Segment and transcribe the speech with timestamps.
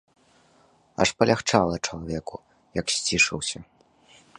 [1.05, 2.35] Аж палягчэла чалавеку,
[2.83, 3.57] як сцішыўся.